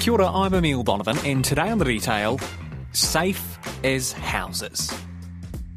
[0.00, 2.38] Kia ora, I'm Emil Donovan, and today on The Detail,
[2.92, 4.92] safe as houses.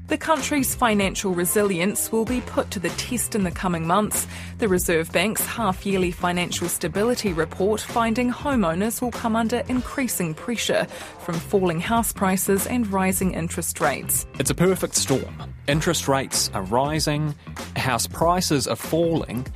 [0.10, 4.28] The country's financial resilience will be put to the test in the coming months.
[4.60, 10.86] The Reserve Bank's half yearly financial stability report finding homeowners will come under increasing pressure
[11.20, 14.28] from falling house prices and rising interest rates.
[14.38, 15.36] It's a perfect storm.
[15.68, 17.34] Interest rates are rising,
[17.76, 19.48] house prices are falling,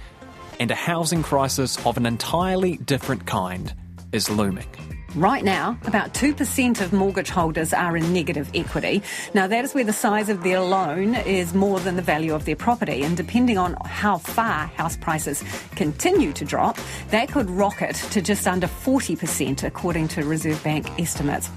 [0.59, 3.71] and a housing crisis of an entirely different kind
[4.15, 4.67] is looming.
[5.15, 9.01] Right now, about 2% of mortgage holders are in negative equity.
[9.33, 12.43] Now, that is where the size of their loan is more than the value of
[12.43, 13.01] their property.
[13.01, 15.41] And depending on how far house prices
[15.77, 16.77] continue to drop,
[17.11, 21.49] that could rocket to just under 40%, according to Reserve Bank estimates.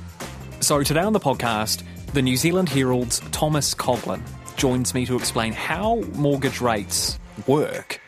[0.60, 4.22] So, today on the podcast, the New Zealand Herald's Thomas Coughlan
[4.56, 8.00] joins me to explain how mortgage rates work,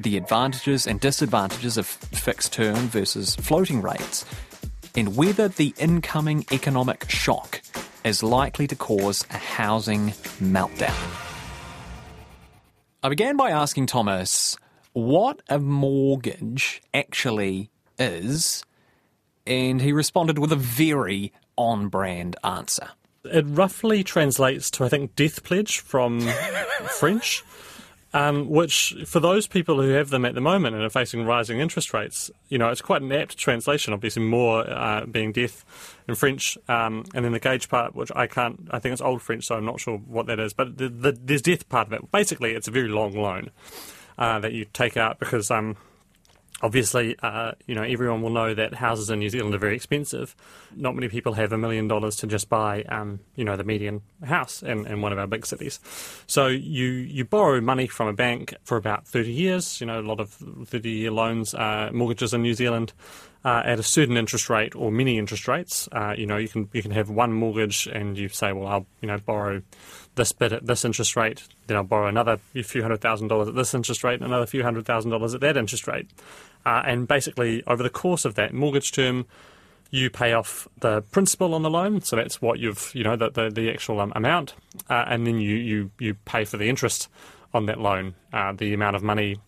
[0.00, 4.24] the advantages and disadvantages of fixed term versus floating rates
[4.96, 7.62] and whether the incoming economic shock
[8.04, 10.94] is likely to cause a housing meltdown.
[13.02, 14.56] I began by asking Thomas
[14.92, 18.64] what a mortgage actually is,
[19.46, 22.88] and he responded with a very on brand answer.
[23.24, 26.20] It roughly translates to, I think, death pledge from
[26.98, 27.44] French.
[28.14, 31.60] Um, which, for those people who have them at the moment and are facing rising
[31.60, 33.92] interest rates, you know, it's quite an apt translation.
[33.92, 35.62] Obviously, more uh, being death
[36.08, 38.66] in French, um, and then the gage part, which I can't.
[38.70, 40.54] I think it's Old French, so I'm not sure what that is.
[40.54, 42.10] But the, the, there's death part of it.
[42.10, 43.50] Basically, it's a very long loan
[44.16, 45.76] uh, that you take out because um,
[46.60, 50.34] Obviously, uh, you know everyone will know that houses in New Zealand are very expensive.
[50.74, 54.02] Not many people have a million dollars to just buy, um, you know, the median
[54.24, 55.78] house in, in one of our big cities.
[56.26, 59.80] So you you borrow money from a bank for about thirty years.
[59.80, 60.30] You know, a lot of
[60.66, 62.92] thirty-year loans, uh, mortgages in New Zealand.
[63.44, 66.68] Uh, at a certain interest rate or many interest rates, uh, you know you can
[66.72, 69.62] you can have one mortgage and you say, well, I'll you know borrow
[70.18, 73.54] this bit at this interest rate, then I'll borrow another few hundred thousand dollars at
[73.54, 76.10] this interest rate, and another few hundred thousand dollars at that interest rate.
[76.66, 79.24] Uh, and basically, over the course of that mortgage term,
[79.90, 83.30] you pay off the principal on the loan, so that's what you've, you know, the,
[83.30, 84.54] the, the actual um, amount,
[84.90, 87.08] uh, and then you, you, you pay for the interest
[87.54, 89.38] on that loan, uh, the amount of money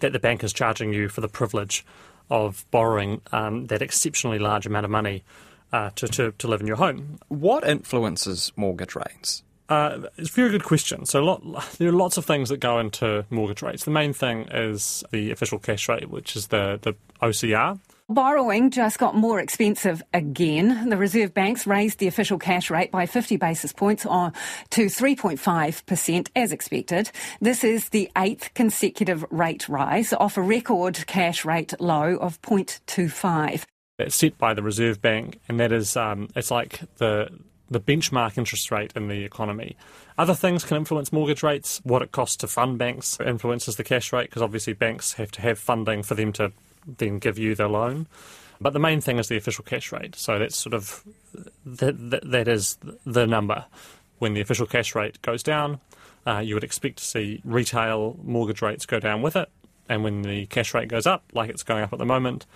[0.00, 1.84] that the bank is charging you for the privilege
[2.30, 5.22] of borrowing um, that exceptionally large amount of money
[5.72, 7.18] uh, to, to, to live in your home.
[7.28, 9.44] What influences mortgage rates?
[9.70, 11.06] Uh, it's a very good question.
[11.06, 13.84] So, lot, there are lots of things that go into mortgage rates.
[13.84, 17.78] The main thing is the official cash rate, which is the, the OCR.
[18.08, 20.88] Borrowing just got more expensive again.
[20.88, 24.32] The Reserve Banks raised the official cash rate by 50 basis points on,
[24.70, 27.12] to 3.5% as expected.
[27.40, 33.62] This is the eighth consecutive rate rise off a record cash rate low of 0.25.
[34.00, 37.28] It's set by the Reserve Bank, and that is um, it's like the
[37.70, 39.76] the benchmark interest rate in the economy.
[40.18, 41.80] Other things can influence mortgage rates.
[41.84, 45.42] What it costs to fund banks influences the cash rate because obviously banks have to
[45.42, 46.52] have funding for them to
[46.98, 48.06] then give you the loan.
[48.60, 50.14] But the main thing is the official cash rate.
[50.16, 51.02] So that's sort of
[51.64, 52.76] that, that, that is
[53.06, 53.64] the number.
[54.18, 55.80] When the official cash rate goes down,
[56.26, 59.48] uh, you would expect to see retail mortgage rates go down with it.
[59.88, 62.46] And when the cash rate goes up, like it's going up at the moment,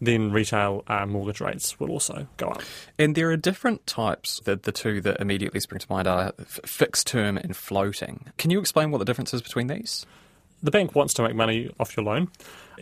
[0.00, 2.62] then retail uh, mortgage rates will also go up.
[2.98, 4.40] And there are different types.
[4.44, 8.26] The, the two that immediately spring to mind are f- fixed term and floating.
[8.38, 10.06] Can you explain what the difference is between these?
[10.62, 12.28] The bank wants to make money off your loan.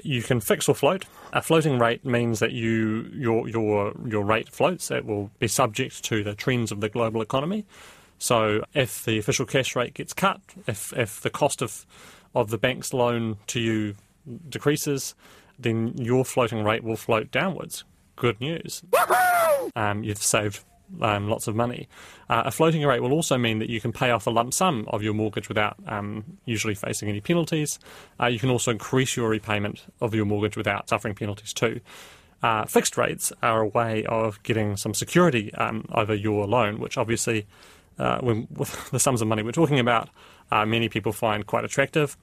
[0.02, 1.04] You can fix or float.
[1.32, 4.90] A floating rate means that you your your your rate floats.
[4.90, 7.66] It will be subject to the trends of the global economy.
[8.18, 11.86] So if the official cash rate gets cut, if if the cost of
[12.34, 13.94] of the bank's loan to you
[14.48, 15.14] decreases,
[15.58, 17.84] then your floating rate will float downwards.
[18.16, 18.82] Good news.
[19.76, 20.64] Um, you've saved
[21.00, 21.88] um, lots of money.
[22.28, 24.86] Uh, a floating rate will also mean that you can pay off a lump sum
[24.88, 27.78] of your mortgage without um, usually facing any penalties.
[28.20, 31.80] Uh, you can also increase your repayment of your mortgage without suffering penalties too.
[32.42, 36.96] Uh, fixed rates are a way of getting some security um, over your loan, which
[36.96, 37.46] obviously,
[37.98, 40.08] uh, when, with the sums of money we're talking about,
[40.50, 42.16] uh, many people find quite attractive.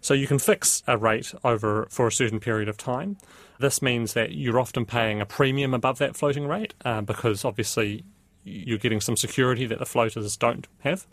[0.00, 3.16] So you can fix a rate over for a certain period of time.
[3.58, 8.04] This means that you're often paying a premium above that floating rate uh, because obviously
[8.44, 11.06] you're getting some security that the floaters don't have.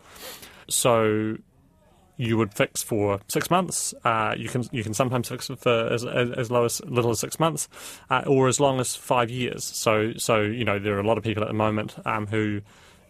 [0.69, 1.37] So
[2.17, 3.93] you would fix for six months.
[4.03, 7.19] Uh, you can you can sometimes fix for as, as, as low as little as
[7.19, 7.69] six months,
[8.09, 9.63] uh, or as long as five years.
[9.63, 12.61] So so you know there are a lot of people at the moment um, who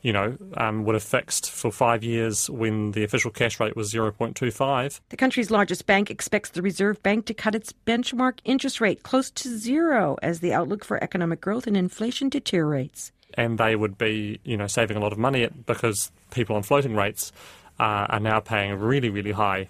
[0.08, 3.94] you know, um, would have fixed for five years when the official cash rate was
[3.94, 5.02] 0.25.
[5.10, 9.30] The country's largest bank expects the Reserve Bank to cut its benchmark interest rate close
[9.32, 13.12] to zero as the outlook for economic growth and inflation deteriorates.
[13.34, 16.96] And they would be, you know, saving a lot of money because people on floating
[16.96, 17.34] rates
[17.78, 19.68] uh, are now paying really, really high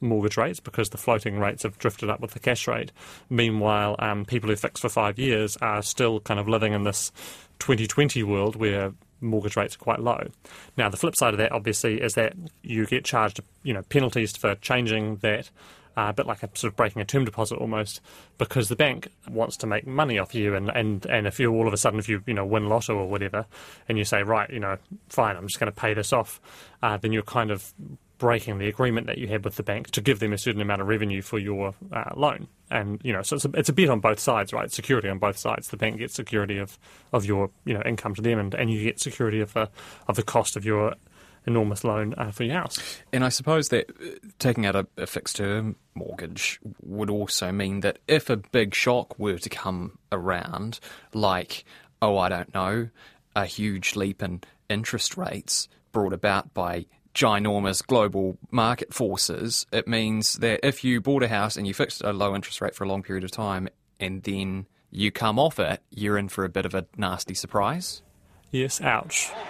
[0.00, 2.90] mortgage rates because the floating rates have drifted up with the cash rate.
[3.28, 7.12] Meanwhile, um, people who fix for five years are still kind of living in this
[7.58, 10.28] 2020 world where mortgage rates are quite low.
[10.76, 14.36] Now, the flip side of that, obviously, is that you get charged, you know, penalties
[14.36, 15.50] for changing that.
[15.96, 18.00] Uh, bit like a sort of breaking a term deposit almost,
[18.36, 21.68] because the bank wants to make money off you, and, and, and if you all
[21.68, 23.46] of a sudden if you you know win lotto or whatever,
[23.88, 24.76] and you say right you know
[25.08, 26.40] fine I'm just going to pay this off,
[26.82, 27.72] uh, then you're kind of
[28.18, 30.80] breaking the agreement that you had with the bank to give them a certain amount
[30.80, 32.48] of revenue for your uh, loan.
[32.70, 34.70] And you know, so it's a, it's a bet on both sides, right?
[34.70, 35.68] Security on both sides.
[35.68, 36.78] The bank gets security of,
[37.12, 39.68] of your you know income to them, and, and you get security of the
[40.08, 40.94] of the cost of your
[41.46, 43.00] enormous loan uh, for your house.
[43.12, 47.80] And I suppose that uh, taking out a, a fixed term mortgage would also mean
[47.80, 50.80] that if a big shock were to come around,
[51.12, 51.64] like
[52.00, 52.88] oh I don't know,
[53.36, 60.34] a huge leap in interest rates brought about by ginormous global market forces, it means
[60.34, 62.88] that if you bought a house and you fixed a low interest rate for a
[62.88, 63.68] long period of time
[64.00, 68.02] and then you come off it, you're in for a bit of a nasty surprise.
[68.50, 69.30] Yes, ouch.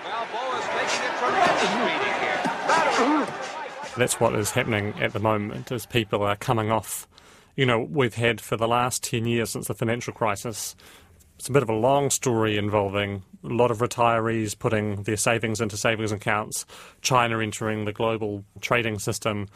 [3.96, 7.06] That's what is happening at the moment is people are coming off
[7.56, 10.74] you know, we've had for the last 10 years since the financial crisis,
[11.36, 15.60] it's a bit of a long story involving a lot of retirees putting their savings
[15.60, 16.64] into savings accounts,
[17.02, 19.48] China entering the global trading system,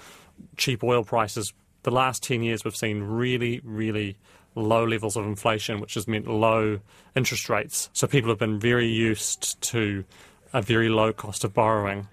[0.56, 1.52] cheap oil prices.
[1.84, 4.16] The last 10 years, we've seen really, really
[4.54, 6.80] low levels of inflation, which has meant low
[7.14, 7.88] interest rates.
[7.92, 10.04] So people have been very used to
[10.52, 12.08] a very low cost of borrowing.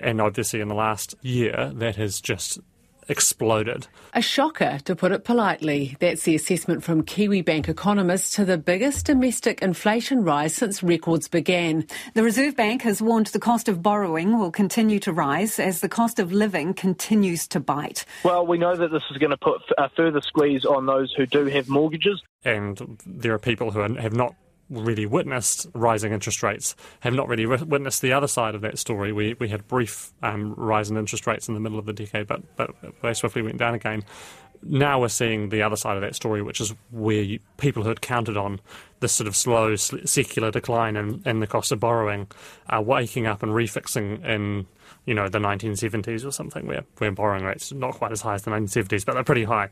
[0.00, 2.60] And obviously, in the last year, that has just
[3.08, 3.86] exploded.
[4.14, 5.96] A shocker, to put it politely.
[6.00, 11.86] That's the assessment from Kiwibank economists to the biggest domestic inflation rise since records began.
[12.14, 15.88] The Reserve Bank has warned the cost of borrowing will continue to rise as the
[15.88, 18.04] cost of living continues to bite.
[18.24, 21.26] Well, we know that this is going to put a further squeeze on those who
[21.26, 22.22] do have mortgages.
[22.44, 24.34] And there are people who have not
[24.70, 28.78] really witnessed rising interest rates, have not really re- witnessed the other side of that
[28.78, 29.12] story.
[29.12, 32.26] We we had brief um, rise in interest rates in the middle of the decade,
[32.26, 34.04] but but they swiftly went down again.
[34.62, 37.90] Now we're seeing the other side of that story, which is where you, people who
[37.90, 38.60] had counted on
[38.98, 42.26] this sort of slow secular decline in, in the cost of borrowing
[42.68, 44.66] are waking up and refixing in
[45.06, 48.42] you know the 1970s or something, where where borrowing rates not quite as high as
[48.42, 49.70] the 1970s, but they're pretty high.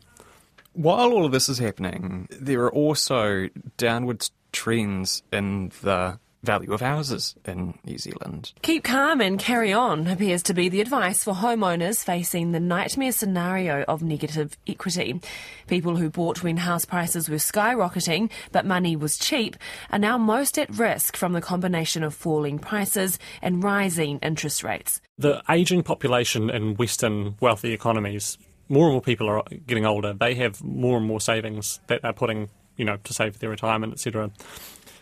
[0.73, 3.49] While all of this is happening, there are also
[3.79, 8.53] downwards trends in the value of houses in New Zealand.
[8.63, 13.13] Keep calm and carry on appears to be the advice for homeowners facing the nightmare
[13.13, 15.21] scenario of negative equity.
[15.67, 19.57] People who bought when house prices were skyrocketing but money was cheap
[19.91, 25.03] are now most at risk from the combination of falling prices and rising interest rates.
[25.19, 28.39] The ageing population in Western wealthy economies
[28.69, 30.13] more and more people are getting older.
[30.13, 33.51] They have more and more savings that they're putting you know, to save for their
[33.51, 34.31] retirement, etc.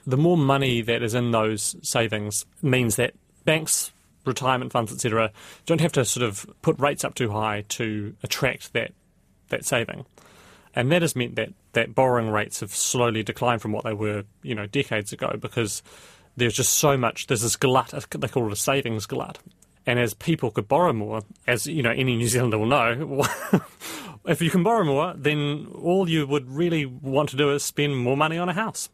[0.06, 3.92] The more money that is in those savings means that banks,
[4.24, 5.30] retirement funds, etc.,
[5.66, 8.92] don't have to sort of put rates up too high to attract that
[9.48, 10.04] that saving.
[10.74, 14.24] And that has meant that, that borrowing rates have slowly declined from what they were,
[14.42, 15.82] you know, decades ago because
[16.36, 19.38] there's just so much, there's this glut, they call it a savings glut.
[19.86, 23.22] And as people could borrow more, as you know, any New Zealander will know,
[24.26, 27.98] if you can borrow more, then all you would really want to do is spend
[27.98, 28.88] more money on a house.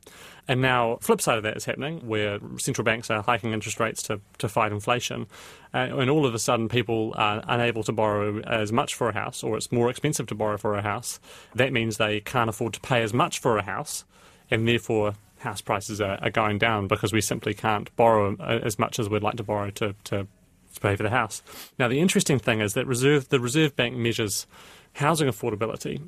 [0.48, 4.02] And now, flip side of that is happening, where central banks are hiking interest rates
[4.04, 5.28] to, to fight inflation,
[5.72, 9.14] uh, and all of a sudden people are unable to borrow as much for a
[9.14, 11.20] house, or it's more expensive to borrow for a house.
[11.54, 14.04] That means they can't afford to pay as much for a house,
[14.50, 18.78] and therefore house prices are, are going down because we simply can't borrow uh, as
[18.78, 20.26] much as we'd like to borrow to, to
[20.74, 21.42] to pay for the house.
[21.78, 24.46] Now, the interesting thing is that reserve, the Reserve Bank measures
[24.94, 26.02] housing affordability,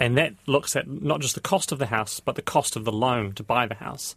[0.00, 2.84] and that looks at not just the cost of the house, but the cost of
[2.84, 4.16] the loan to buy the house.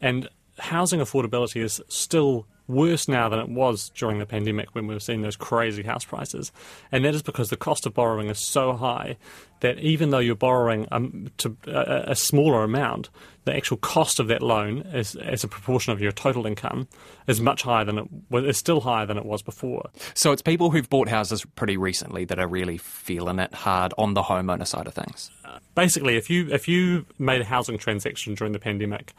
[0.00, 4.94] And housing affordability is still worse now than it was during the pandemic when we
[4.94, 6.52] were seeing those crazy house prices.
[6.90, 9.16] And that is because the cost of borrowing is so high
[9.60, 13.08] that even though you're borrowing um, to a, a, smaller amount,
[13.44, 16.88] the actual cost of that loan is, as a proportion of your total income
[17.26, 19.88] is much higher than it is still higher than it was before.
[20.14, 24.14] So it's people who've bought houses pretty recently that are really feeling it hard on
[24.14, 25.30] the homeowner side of things.
[25.74, 29.14] basically, if you if you made a housing transaction during the pandemic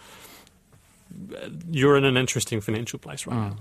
[1.69, 3.49] you're in an interesting financial place right now.
[3.49, 3.57] Mm.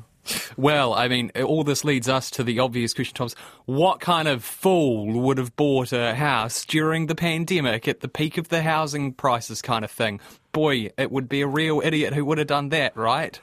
[0.56, 3.34] Well, I mean, all this leads us to the obvious question, Thomas.
[3.66, 8.38] What kind of fool would have bought a house during the pandemic at the peak
[8.38, 10.20] of the housing prices kind of thing?
[10.52, 13.38] Boy, it would be a real idiot who would have done that, right?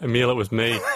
[0.00, 0.80] Emil, it was me.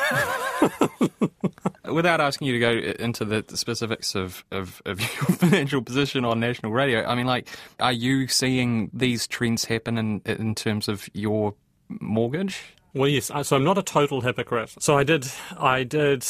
[1.84, 2.70] Without asking you to go
[3.02, 7.48] into the specifics of, of, of your financial position on national radio, I mean, like,
[7.78, 11.54] are you seeing these trends happen in, in terms of your
[11.88, 12.62] mortgage?
[12.94, 13.30] Well, yes.
[13.42, 14.74] So I'm not a total hypocrite.
[14.78, 15.26] So I did,
[15.58, 16.24] I did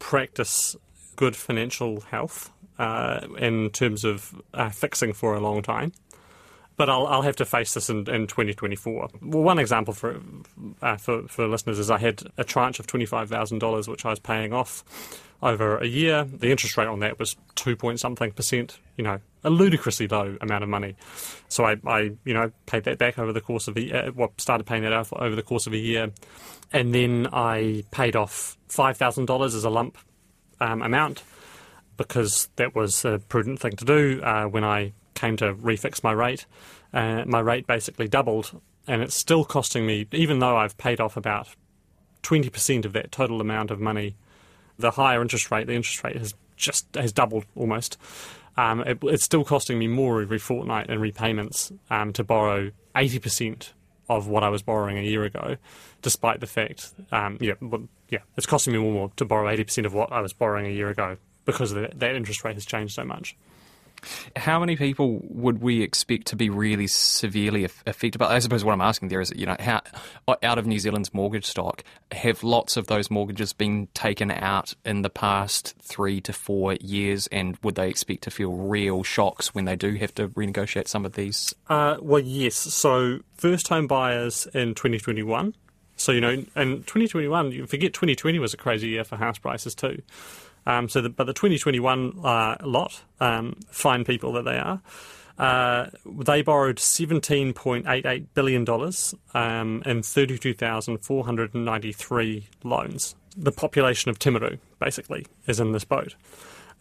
[0.00, 0.76] practice
[1.16, 5.92] good financial health uh, in terms of uh, fixing for a long time.
[6.82, 9.10] But I'll, I'll have to face this in, in 2024.
[9.22, 10.20] Well, one example for,
[10.82, 14.52] uh, for for listeners is I had a tranche of $25,000 which I was paying
[14.52, 14.82] off
[15.40, 16.24] over a year.
[16.24, 18.80] The interest rate on that was two point something percent.
[18.96, 20.96] You know, a ludicrously low amount of money.
[21.46, 24.06] So I, I you know, paid that back over the course of a year.
[24.08, 26.10] Uh, well, started paying that off over the course of a year,
[26.72, 29.98] and then I paid off five thousand dollars as a lump
[30.60, 31.22] um, amount
[31.96, 36.12] because that was a prudent thing to do uh, when I came to refix my
[36.12, 36.46] rate.
[36.92, 41.16] Uh, my rate basically doubled, and it's still costing me, even though I've paid off
[41.16, 41.48] about
[42.22, 44.16] 20% of that total amount of money,
[44.78, 47.98] the higher interest rate, the interest rate has just has doubled almost.
[48.56, 53.70] Um, it, it's still costing me more every fortnight in repayments um, to borrow 80%
[54.08, 55.56] of what I was borrowing a year ago,
[56.02, 57.54] despite the fact, um, yeah,
[58.10, 60.90] yeah, it's costing me more to borrow 80% of what I was borrowing a year
[60.90, 63.36] ago because that, that interest rate has changed so much.
[64.36, 68.18] How many people would we expect to be really severely affected?
[68.18, 69.82] But I suppose what I'm asking there is, you know, how
[70.42, 75.02] out of New Zealand's mortgage stock, have lots of those mortgages been taken out in
[75.02, 79.64] the past three to four years, and would they expect to feel real shocks when
[79.64, 81.54] they do have to renegotiate some of these?
[81.68, 82.54] Uh, well, yes.
[82.54, 85.54] So first home buyers in 2021.
[85.96, 89.74] So you know, in 2021, you forget 2020 was a crazy year for house prices
[89.74, 90.02] too.
[90.66, 94.80] Um, so, the, but the 2021 uh, lot, um, fine people that they are,
[95.38, 98.66] uh, they borrowed $17.88 billion
[99.34, 103.14] um, in 32,493 loans.
[103.36, 106.14] The population of Timaru, basically, is in this boat.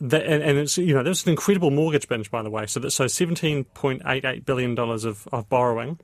[0.02, 2.66] The, and, and, it's you know there's an incredible mortgage binge by the way.
[2.66, 6.00] So that so 17.88 billion dollars of, of borrowing.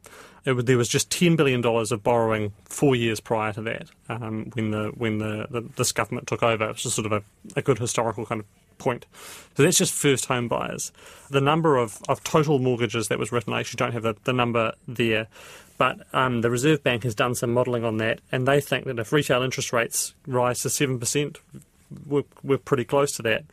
[0.46, 4.52] Was, there was just 10 billion dollars of borrowing four years prior to that um,
[4.54, 6.66] when the when the, the, this government took over.
[6.66, 7.24] It was just sort of a,
[7.58, 9.08] a good historical kind of point.
[9.56, 10.92] So that's just first home buyers.
[11.30, 14.34] The number of, of total mortgages that was written, I actually don't have the, the
[14.34, 15.28] number there,
[15.78, 19.00] but um, the Reserve Bank has done some modelling on that, and they think that
[19.00, 21.38] if retail interest rates rise to 7%,
[22.06, 23.48] we're, we're pretty close to that.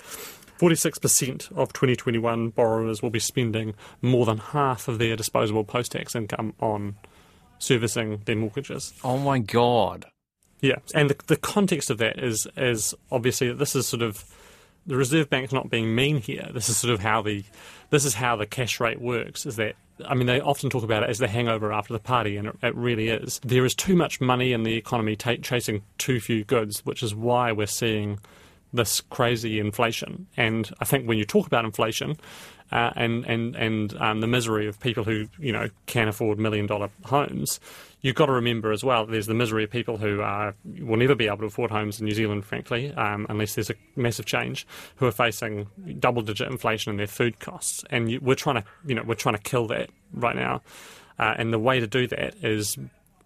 [0.59, 6.15] 46% of 2021 borrowers will be spending more than half of their disposable post tax
[6.15, 6.97] income on
[7.59, 8.93] servicing their mortgages.
[9.03, 10.07] Oh my God.
[10.61, 14.25] Yeah, and the, the context of that is, is obviously that this is sort of
[14.87, 16.49] the Reserve Bank's not being mean here.
[16.53, 17.45] This is sort of how the
[17.91, 19.47] this is how the cash rate works.
[19.47, 19.77] Is that
[20.07, 22.75] I mean they often talk about it as the hangover after the party, and it,
[22.75, 23.41] really is.
[23.45, 27.15] There is too much money in the economy t- chasing too few goods, which is
[27.15, 28.19] why we're seeing
[28.75, 30.27] this crazy inflation.
[30.37, 32.17] And I think when you talk about inflation
[32.73, 36.67] uh, and and and um, the misery of people who you know can afford million
[36.67, 37.61] dollar homes,
[38.01, 39.07] you've got to remember as well.
[39.07, 42.07] There's the misery of people who are, will never be able to afford homes in
[42.07, 44.67] New Zealand, frankly, um, unless there's a massive change,
[44.97, 45.69] who are facing
[46.01, 47.85] double digit inflation in their food costs.
[47.91, 50.63] And you, we're trying to you know we're trying to kill that right now.
[51.19, 52.77] Uh, and the way to do that is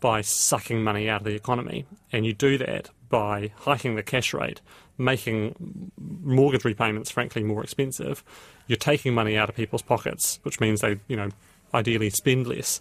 [0.00, 1.86] by sucking money out of the economy.
[2.12, 4.60] And you do that by hiking the cash rate,
[4.98, 8.22] making mortgage repayments, frankly, more expensive.
[8.66, 11.30] You're taking money out of people's pockets, which means they, you know,
[11.72, 12.80] ideally spend less.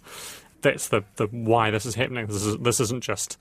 [0.60, 2.26] That's the, the why this is happening.
[2.26, 3.38] This, is, this isn't just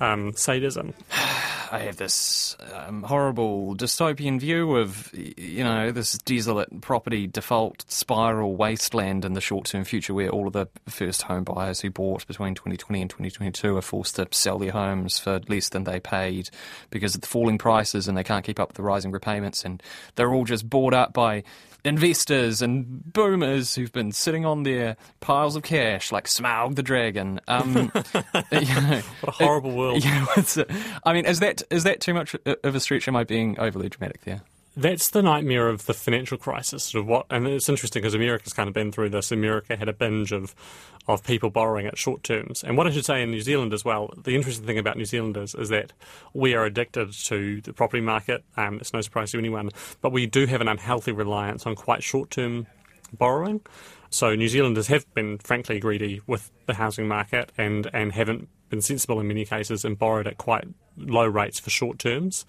[0.00, 0.94] um, sadism.
[1.72, 8.54] I have this um, horrible dystopian view of, you know, this desolate property default spiral
[8.54, 12.26] wasteland in the short term future where all of the first home buyers who bought
[12.26, 16.50] between 2020 and 2022 are forced to sell their homes for less than they paid
[16.90, 19.82] because of the falling prices and they can't keep up with the rising repayments and
[20.14, 21.42] they're all just bought up by
[21.86, 27.40] investors and boomers who've been sitting on their piles of cash like Smaug the dragon.
[27.48, 27.92] Um,
[28.52, 30.04] you know, what a horrible it, world.
[30.04, 30.24] Yeah,
[31.04, 33.08] I mean, is that is that too much of a stretch?
[33.08, 34.42] Am I being overly dramatic there?
[34.78, 36.84] That's the nightmare of the financial crisis.
[36.84, 39.32] Sort of what, and it's interesting because America's kind of been through this.
[39.32, 40.54] America had a binge of,
[41.08, 42.62] of people borrowing at short terms.
[42.62, 45.06] And what I should say in New Zealand as well, the interesting thing about New
[45.06, 45.94] Zealanders is that
[46.34, 48.44] we are addicted to the property market.
[48.58, 49.70] Um, it's no surprise to anyone,
[50.02, 52.66] but we do have an unhealthy reliance on quite short term
[53.14, 53.62] borrowing.
[54.10, 58.82] So New Zealanders have been frankly greedy with the housing market and, and haven't been
[58.82, 60.64] sensible in many cases and borrowed at quite
[60.98, 62.44] low rates for short terms.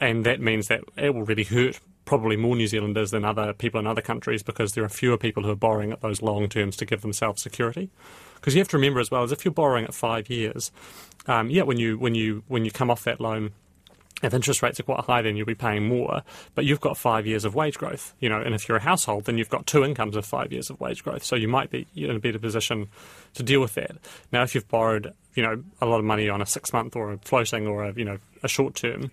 [0.00, 3.78] And that means that it will really hurt probably more New Zealanders than other people
[3.78, 6.76] in other countries because there are fewer people who are borrowing at those long terms
[6.76, 7.90] to give themselves security.
[8.36, 10.72] Because you have to remember as well as if you're borrowing at five years,
[11.26, 13.52] um, yeah, when you when you when you come off that loan,
[14.22, 16.22] if interest rates are quite high, then you'll be paying more.
[16.54, 18.40] But you've got five years of wage growth, you know.
[18.40, 21.04] And if you're a household, then you've got two incomes of five years of wage
[21.04, 21.24] growth.
[21.24, 22.88] So you might be in a better position
[23.34, 23.96] to deal with that.
[24.32, 27.12] Now, if you've borrowed, you know, a lot of money on a six month or
[27.12, 29.10] a floating or a you know a short term,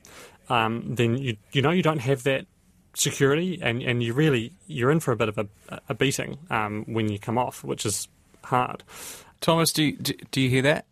[0.50, 2.46] um, then you you know you don't have that
[2.94, 5.48] security, and, and you really you're in for a bit of a,
[5.90, 8.08] a beating um, when you come off, which is
[8.44, 8.84] hard.
[9.42, 10.86] Thomas, do you, do, do you hear that?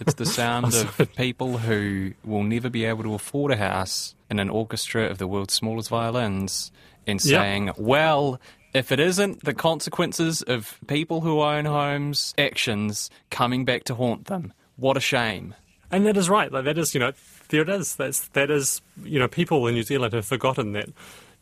[0.00, 4.38] It's the sound of people who will never be able to afford a house in
[4.38, 6.72] an orchestra of the world's smallest violins
[7.06, 7.40] and Yep.
[7.40, 8.40] saying, well,
[8.72, 14.24] if it isn't the consequences of people who own homes' actions coming back to haunt
[14.26, 15.54] them, what a shame.
[15.90, 16.50] And that is right.
[16.50, 17.12] Like that is, you know,
[17.54, 17.94] there it is.
[17.94, 20.88] That's that is, you know, people in New Zealand have forgotten that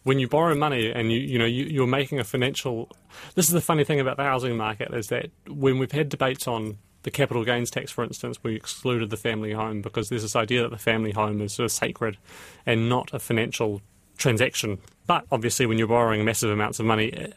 [0.03, 2.91] when you borrow money and you, you know, you, you're making a financial.
[3.35, 6.47] This is the funny thing about the housing market is that when we've had debates
[6.47, 10.37] on the capital gains tax, for instance, we excluded the family home because there's this
[10.37, 12.19] idea that the family home is sort of sacred
[12.67, 13.81] and not a financial
[14.19, 14.79] transaction.
[15.07, 17.07] But obviously, when you're borrowing massive amounts of money.
[17.07, 17.35] It,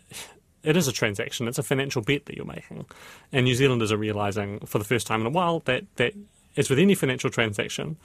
[0.63, 1.47] it is a transaction.
[1.47, 2.87] It's a financial bet that you're making,
[3.31, 6.13] and New Zealanders are realizing for the first time in a while that that
[6.57, 7.97] as with any financial transaction,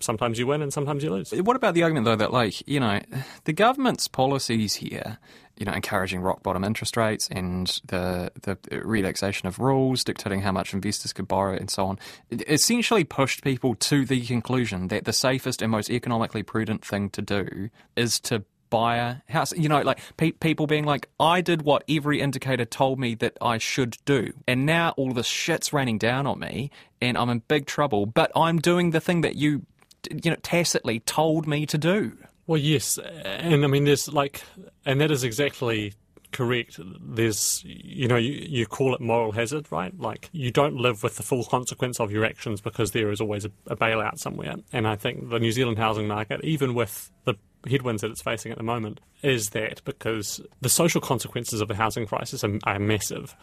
[0.00, 1.30] sometimes you win and sometimes you lose.
[1.32, 3.00] What about the argument, though, that, like, you know,
[3.44, 5.18] the government's policies here,
[5.56, 10.52] you know, encouraging rock bottom interest rates and the, the relaxation of rules, dictating how
[10.52, 11.98] much investors could borrow and so on,
[12.30, 17.22] essentially pushed people to the conclusion that the safest and most economically prudent thing to
[17.22, 19.52] do is to buy a house.
[19.52, 23.36] You know, like pe- people being like, I did what every indicator told me that
[23.40, 24.32] I should do.
[24.46, 26.70] And now all this shit's raining down on me
[27.00, 29.66] and I'm in big trouble, but I'm doing the thing that you,
[30.10, 32.16] you know, tacitly told me to do.
[32.46, 34.42] Well, yes, and I mean, there's like,
[34.86, 35.92] and that is exactly
[36.32, 36.78] correct.
[37.00, 39.98] There's, you know, you, you call it moral hazard, right?
[39.98, 43.44] Like, you don't live with the full consequence of your actions because there is always
[43.44, 44.56] a, a bailout somewhere.
[44.72, 47.34] And I think the New Zealand housing market, even with the
[47.68, 51.74] headwinds that it's facing at the moment, is that because the social consequences of the
[51.74, 53.34] housing crisis are, are massive.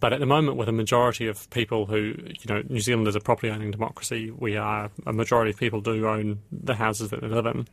[0.00, 3.14] But at the moment, with a majority of people who, you know, New Zealand is
[3.14, 7.20] a property owning democracy, we are, a majority of people do own the houses that
[7.20, 7.68] they live in.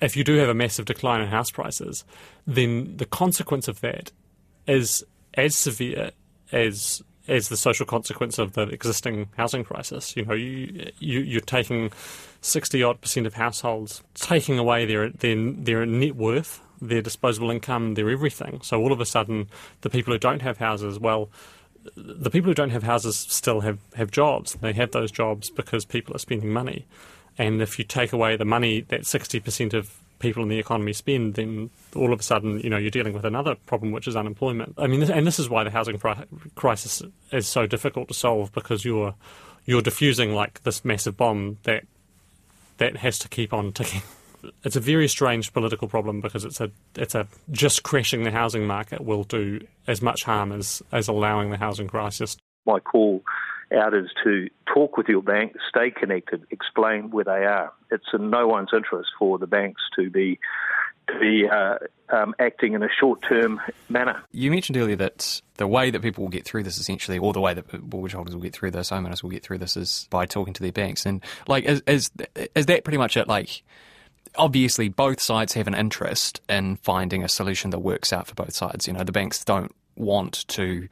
[0.00, 2.04] If you do have a massive decline in house prices,
[2.46, 4.12] then the consequence of that
[4.66, 6.10] is as severe
[6.52, 10.16] as as the social consequence of the existing housing crisis.
[10.16, 11.92] You know, you, you you're taking
[12.40, 17.94] sixty odd percent of households taking away their their their net worth, their disposable income,
[17.94, 18.60] their everything.
[18.62, 19.48] So all of a sudden,
[19.82, 21.28] the people who don't have houses, well,
[21.96, 24.54] the people who don't have houses still have, have jobs.
[24.54, 26.86] They have those jobs because people are spending money.
[27.38, 31.34] And if you take away the money that 60% of people in the economy spend,
[31.34, 34.74] then all of a sudden, you know, you're dealing with another problem, which is unemployment.
[34.76, 36.00] I mean, and this is why the housing
[36.56, 39.14] crisis is so difficult to solve because you're
[39.64, 41.84] you're diffusing like this massive bomb that
[42.78, 44.02] that has to keep on ticking.
[44.62, 48.68] It's a very strange political problem because it's a it's a just crashing the housing
[48.68, 53.24] market will do as much harm as as allowing the housing crisis my call
[53.76, 57.72] out is to talk with your bank, stay connected, explain where they are.
[57.90, 60.38] It's in no one's interest for the banks to be
[61.08, 61.78] to be uh,
[62.10, 64.22] um, acting in a short-term manner.
[64.30, 67.40] You mentioned earlier that the way that people will get through this, essentially, or the
[67.40, 70.26] way that mortgage holders will get through this, homeowners will get through this, is by
[70.26, 71.06] talking to their banks.
[71.06, 72.10] And like, is is,
[72.54, 73.26] is that pretty much it?
[73.26, 73.62] Like,
[74.36, 78.54] obviously, both sides have an interest in finding a solution that works out for both
[78.54, 78.86] sides.
[78.86, 80.88] You know, the banks don't want to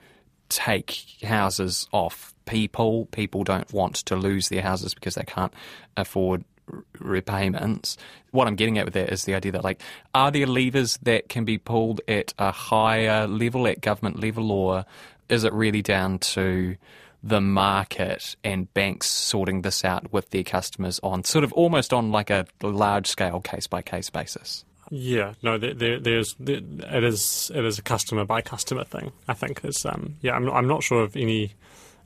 [0.49, 3.07] take houses off people.
[3.07, 5.53] People don't want to lose their houses because they can't
[5.97, 6.45] afford
[6.99, 7.97] repayments.
[8.33, 9.81] What I'm getting at with that is the idea that, like,
[10.15, 14.85] are there levers that can be pulled at a higher level, at government level, or
[15.29, 16.77] is it really down to
[17.23, 22.13] the market and banks sorting this out with their customers on sort of almost on
[22.13, 24.66] like a large scale case by case basis?
[24.91, 29.13] Yeah, no, there, there, there's there, it is it is a customer by customer thing.
[29.27, 31.55] I think is um, yeah, I'm not, I'm not sure of any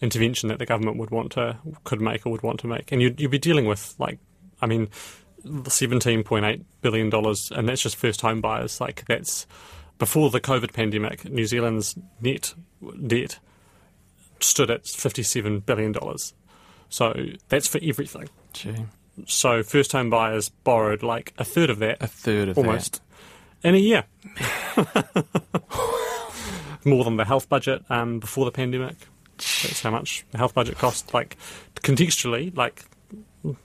[0.01, 3.03] intervention that the government would want to could make or would want to make, and
[3.03, 4.19] you'd you'd be dealing with like,
[4.63, 4.89] I mean,
[5.69, 8.81] seventeen point eight billion dollars, and that's just first home buyers.
[8.81, 9.47] Like that's
[9.99, 12.55] before the COVID pandemic, New Zealand's net
[13.07, 13.39] debt
[14.41, 16.33] stood at fifty seven billion dollars.
[16.89, 17.15] So
[17.51, 18.31] that's for everything.
[18.55, 18.87] Gee,
[19.27, 23.03] So first home buyers borrowed like a third of that a third of almost
[23.63, 24.05] in a year.
[26.85, 28.97] more than the health budget um, before the pandemic.
[29.37, 31.13] That's how much the health budget cost.
[31.15, 31.37] Like
[31.77, 32.85] contextually, like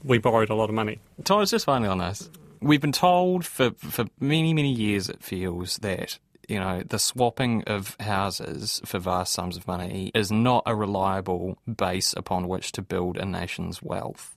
[0.03, 0.99] we borrowed a lot of money.
[1.23, 2.29] Thomas, just finally on this,
[2.61, 7.63] we've been told for for many many years it feels that you know the swapping
[7.63, 12.81] of houses for vast sums of money is not a reliable base upon which to
[12.81, 14.34] build a nation's wealth.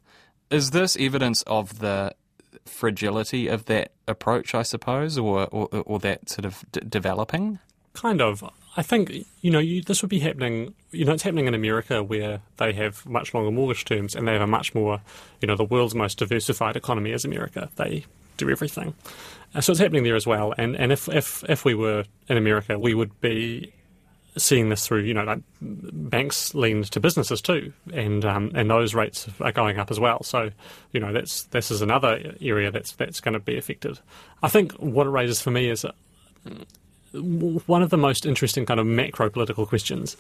[0.51, 2.15] Is this evidence of the
[2.65, 7.59] fragility of that approach, I suppose, or or, or that sort of d- developing?
[7.95, 8.45] Kind of.
[8.77, 10.75] I think you know you, this would be happening.
[10.91, 14.33] You know, it's happening in America where they have much longer mortgage terms and they
[14.33, 15.01] have a much more,
[15.41, 17.69] you know, the world's most diversified economy is America.
[17.77, 18.05] They
[18.37, 18.95] do everything,
[19.55, 20.55] uh, so it's happening there as well.
[20.57, 23.73] And and if if if we were in America, we would be
[24.39, 28.95] seeing this through, you know, like banks lean to businesses too, and um, and those
[28.95, 30.23] rates are going up as well.
[30.23, 30.51] So,
[30.93, 33.99] you know, that's this is another area that's that's going to be affected.
[34.43, 35.93] I think what it raises for me is uh,
[37.13, 40.17] one of the most interesting kind of macro political questions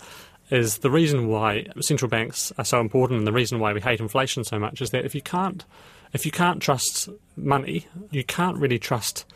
[0.50, 4.00] is the reason why central banks are so important and the reason why we hate
[4.00, 5.64] inflation so much is that if you can't
[6.12, 9.26] if you can't trust money, you can't really trust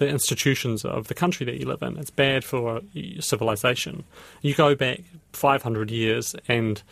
[0.00, 1.98] the institutions of the country that you live in.
[1.98, 2.80] It's bad for
[3.20, 4.02] civilization.
[4.40, 5.02] You go back
[5.34, 6.82] 500 years and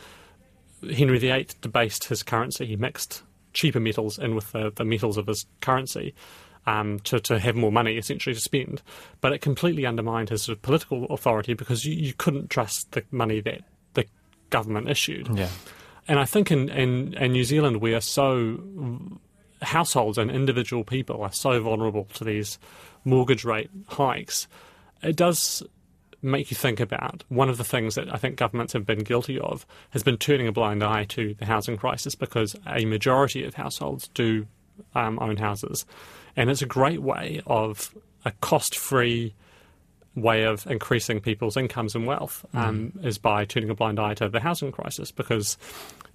[0.94, 2.66] Henry VIII debased his currency.
[2.66, 3.22] He mixed
[3.54, 6.14] cheaper metals in with the, the metals of his currency
[6.66, 8.82] um, to, to have more money essentially to spend.
[9.22, 13.04] But it completely undermined his sort of political authority because you, you couldn't trust the
[13.10, 13.62] money that
[13.94, 14.04] the
[14.50, 15.30] government issued.
[15.34, 15.48] Yeah.
[16.06, 18.60] And I think in, in, in New Zealand we are so
[19.62, 22.58] households and individual people are so vulnerable to these
[23.08, 24.46] mortgage rate hikes.
[25.02, 25.62] It does
[26.20, 29.38] make you think about one of the things that I think governments have been guilty
[29.38, 33.54] of has been turning a blind eye to the housing crisis because a majority of
[33.54, 34.46] households do
[34.94, 35.86] um, own houses.
[36.36, 37.94] And it's a great way of
[38.24, 39.34] a cost free
[40.14, 43.06] way of increasing people's incomes and wealth um, mm.
[43.06, 45.56] is by turning a blind eye to the housing crisis because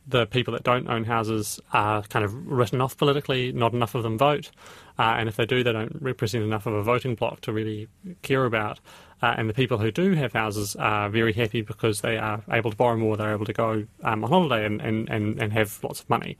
[0.08, 4.04] the people that don't own houses are kind of written off politically, not enough of
[4.04, 4.52] them vote.
[5.00, 7.88] Uh, and if they do, they don't represent enough of a voting bloc to really
[8.22, 8.80] care about.
[9.22, 12.70] Uh, and the people who do have houses are very happy because they are able
[12.70, 15.82] to borrow more, they're able to go um, on holiday and, and, and, and have
[15.84, 16.38] lots of money.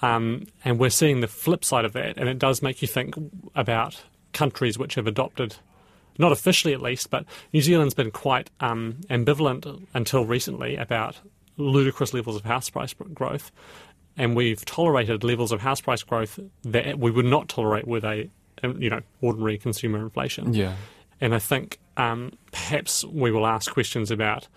[0.00, 3.14] Um, and we're seeing the flip side of that, and it does make you think
[3.54, 5.56] about countries which have adopted,
[6.18, 11.20] not officially at least, but New Zealand's been quite um, ambivalent until recently about
[11.56, 13.52] ludicrous levels of house price growth,
[14.16, 18.28] and we've tolerated levels of house price growth that we would not tolerate with a,
[18.62, 20.54] you know, ordinary consumer inflation.
[20.54, 20.74] Yeah.
[21.20, 24.48] And I think um, perhaps we will ask questions about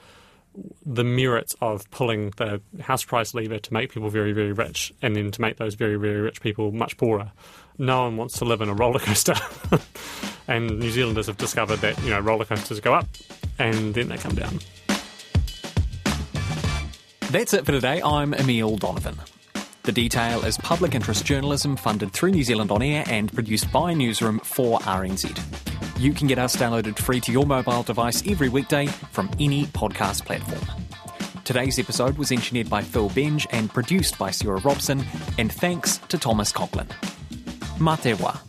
[0.86, 5.16] the merits of pulling the house price lever to make people very, very rich and
[5.16, 7.32] then to make those very, very rich people much poorer.
[7.78, 9.36] No one wants to live in a roller coaster.
[10.48, 13.08] and New Zealanders have discovered that, you know, roller coasters go up
[13.60, 14.60] and then they come down.
[17.30, 18.02] That's it for today.
[18.02, 19.18] I'm Emil Donovan.
[19.84, 23.94] The Detail is public interest journalism funded through New Zealand On Air and produced by
[23.94, 25.38] Newsroom for RNZ.
[26.00, 30.24] You can get us downloaded free to your mobile device every weekday from any podcast
[30.26, 30.62] platform.
[31.44, 35.04] Today's episode was engineered by Phil Benge and produced by Sarah Robson,
[35.38, 36.88] and thanks to Thomas Coughlan.
[37.78, 38.40] Matewa.